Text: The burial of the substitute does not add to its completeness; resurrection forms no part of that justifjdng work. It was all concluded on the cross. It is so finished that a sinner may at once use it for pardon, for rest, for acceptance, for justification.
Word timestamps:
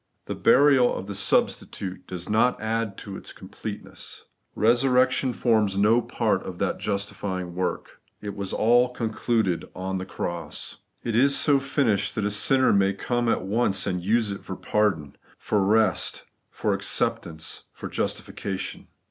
The 0.25 0.33
burial 0.33 0.97
of 0.97 1.05
the 1.05 1.13
substitute 1.13 2.07
does 2.07 2.27
not 2.27 2.59
add 2.59 2.97
to 2.97 3.15
its 3.15 3.31
completeness; 3.31 4.25
resurrection 4.55 5.31
forms 5.31 5.77
no 5.77 6.01
part 6.01 6.41
of 6.41 6.57
that 6.57 6.79
justifjdng 6.79 7.53
work. 7.53 8.01
It 8.19 8.35
was 8.35 8.51
all 8.51 8.89
concluded 8.89 9.69
on 9.75 9.97
the 9.97 10.07
cross. 10.07 10.77
It 11.03 11.15
is 11.15 11.37
so 11.37 11.59
finished 11.59 12.15
that 12.15 12.25
a 12.25 12.31
sinner 12.31 12.73
may 12.73 12.97
at 12.97 13.43
once 13.45 13.85
use 13.85 14.31
it 14.31 14.43
for 14.43 14.55
pardon, 14.55 15.17
for 15.37 15.61
rest, 15.63 16.23
for 16.49 16.73
acceptance, 16.73 17.65
for 17.71 17.87
justification. 17.87 18.87